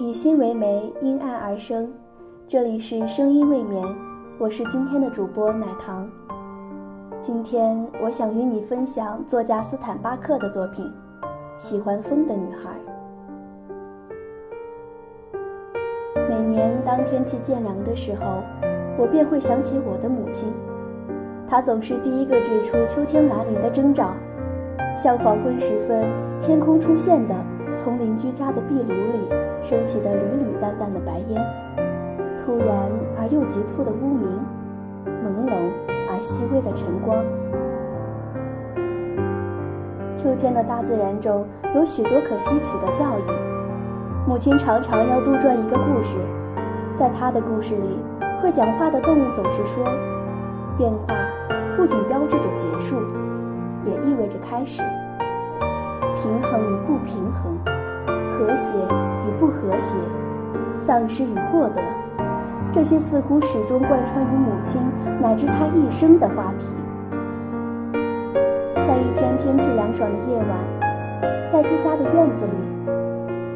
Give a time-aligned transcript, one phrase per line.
[0.00, 1.92] 以心为媒，因爱而生。
[2.48, 3.86] 这里是声音未眠，
[4.38, 6.10] 我是今天的主播奶糖。
[7.20, 10.86] 今天我想与你分享作家斯坦巴克的作品
[11.58, 12.70] 《喜欢风的女孩》。
[16.30, 18.24] 每年当天气渐凉的时候，
[18.96, 20.50] 我便会想起我的母亲，
[21.46, 24.14] 她总是第一个指出秋天来临的征兆，
[24.96, 27.34] 像黄昏时分天空出现的
[27.76, 29.28] 从邻居家的壁炉里
[29.62, 31.42] 升起的缕缕淡淡的白烟，
[32.38, 34.28] 突然而又急促的乌鸣，
[35.24, 35.70] 朦胧
[36.10, 37.24] 而细微的晨光。
[40.16, 43.22] 秋天的大自然中有许多可吸取的教义，
[44.28, 46.18] 母亲常常要杜撰一个故事，
[46.94, 47.98] 在她的故事里，
[48.42, 49.82] 会讲话的动物总是说，
[50.76, 51.14] 变化
[51.76, 52.96] 不仅标志着结束，
[53.86, 54.82] 也意味着开始。
[56.22, 57.56] 平衡与不平衡，
[58.28, 59.96] 和谐与不和谐，
[60.78, 61.80] 丧失与获得，
[62.70, 64.78] 这些似乎始终贯穿于母亲
[65.18, 66.74] 乃至她一生的话题。
[68.86, 70.58] 在一天天气凉爽的夜晚，
[71.48, 72.52] 在自家的院子里，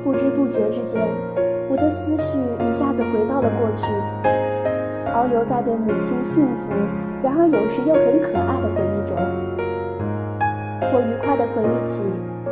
[0.03, 1.07] 不知不觉之间，
[1.69, 3.87] 我的思绪一下子回到了过去，
[5.12, 6.73] 遨游在对母亲幸福，
[7.23, 9.15] 然而有时又很可爱的回忆中。
[10.95, 12.03] 我愉快地回忆起。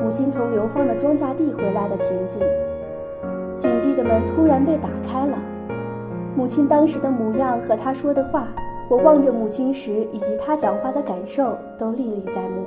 [0.03, 2.41] 母亲从流放的庄稼地回来的情景，
[3.55, 5.39] 紧闭的门突然被打开了。
[6.35, 8.49] 母亲当时的模样和她说的话，
[8.89, 12.67] 我望着母亲时以及她讲话的感受都历历在目。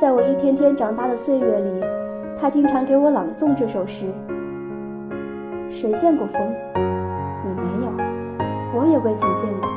[0.00, 1.84] 在我一天天长大的岁月里，
[2.34, 4.06] 她经常给我朗诵这首诗。
[5.68, 6.40] 谁见过风？
[7.44, 7.92] 你没有，
[8.80, 9.68] 我也未曾见过。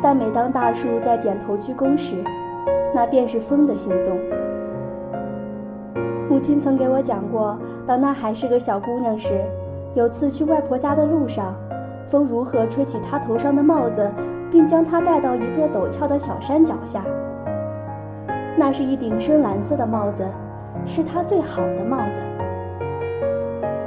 [0.00, 2.14] 但每当大树在点头鞠躬时，
[2.94, 4.18] 那便是风的行踪。
[6.28, 9.40] 母亲曾给我讲过，当她还是个小姑娘时，
[9.94, 11.54] 有次去外婆家的路上，
[12.06, 14.10] 风如何吹起她头上的帽子，
[14.50, 17.02] 并将她带到一座陡峭的小山脚下。
[18.56, 20.24] 那是一顶深蓝色的帽子，
[20.84, 22.20] 是她最好的帽子。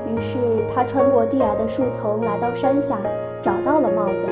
[0.07, 0.37] 于是
[0.73, 2.97] 她穿过低矮的树丛，来到山下，
[3.41, 4.27] 找到了帽子，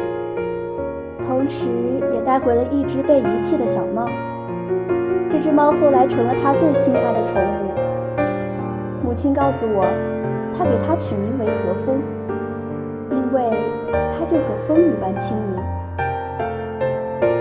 [1.27, 1.67] 同时
[2.13, 4.07] 也带回了一只被遗弃的小猫。
[5.29, 7.69] 这只猫后来成了他最心爱的宠物。
[9.03, 9.85] 母亲告诉我，
[10.57, 12.01] 他给它取名为和风，
[13.11, 13.43] 因为
[14.11, 15.61] 它就和风一般轻盈。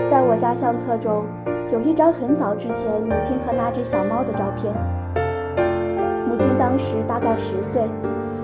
[0.07, 1.25] 在我家相册中，
[1.73, 4.71] 有一张很早之前母亲和那只小猫的照片。
[6.27, 7.81] 母亲当时大概十岁，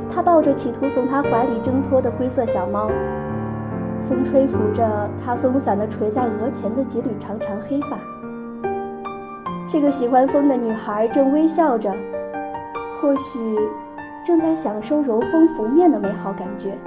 [0.10, 2.90] 她抱着企图从她怀里挣脱的灰色小猫，
[4.02, 8.00] 风吹拂着她松散的垂在额前的几缕长长黑发。
[9.68, 11.92] 这个喜欢风的女孩正微笑着，
[13.02, 13.40] 或许
[14.24, 16.78] 正在享受柔风拂面的美好感觉。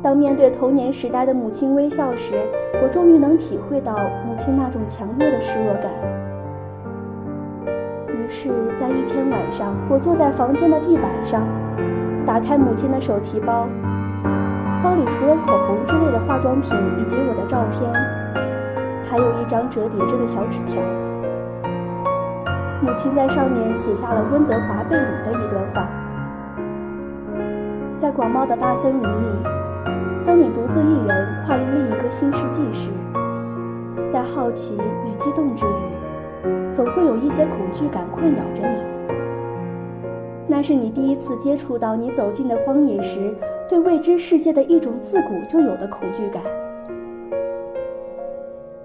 [0.00, 2.34] 当面对童年时代的母亲微笑时，
[2.80, 3.92] 我终于能体会到
[4.24, 5.90] 母亲那种强烈的失落感。
[8.06, 11.44] 于是，在一天晚上，我坐在房间的地板上，
[12.24, 13.66] 打开母亲的手提包，
[14.80, 17.92] 包里除了口红之类的化妆品以及我的照片，
[19.02, 20.80] 还有一张折叠着的小纸条。
[22.82, 25.88] 母亲在上面写下了温德华·贝里的一段话：
[27.96, 29.26] 在广袤的大森林里，
[30.26, 32.90] 当你独自一人跨入另一个新世纪时，
[34.10, 38.82] 在好奇与激动之余，总会有一些恐惧感困扰着你。
[40.48, 43.32] 那是你第一次接触到你走进的荒野时，
[43.68, 46.42] 对未知世界的一种自古就有的恐惧感。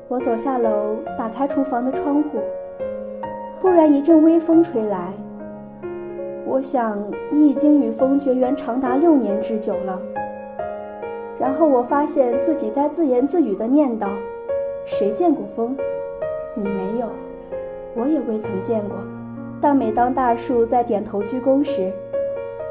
[0.07, 2.37] 我走下楼，打开厨房的窗户。
[3.59, 5.11] 突然一阵微风吹来，
[6.45, 6.97] 我想
[7.31, 9.99] 你已经与风绝缘长达六年之久了。
[11.39, 14.09] 然后我发现自己在自言自语地念叨
[14.85, 15.75] ：“谁见过风？
[16.55, 17.09] 你没有，
[17.95, 18.97] 我也未曾见过。
[19.59, 21.91] 但每当大树在点头鞠躬时，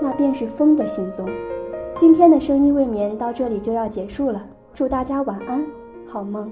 [0.00, 1.28] 那便是风的行踪。”
[1.96, 5.64] 今天的声音未眠到这里就要结束了，祝大家晚安，
[6.06, 6.50] 好梦。